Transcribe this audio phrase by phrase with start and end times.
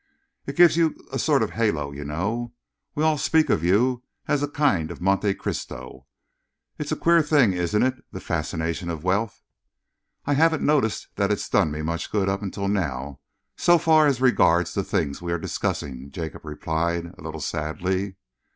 [0.47, 2.53] "It gives you a sort of halo, you know.
[2.95, 6.07] We all speak of you as a kind of Monte Cristo.
[6.79, 9.43] It's a queer thing, isn't it, the fascination of wealth?"
[10.25, 13.19] "I haven't noticed that it's done me much good up till now,
[13.55, 18.15] so far as regards the things we were discussing," Jacob replied, a little sadly.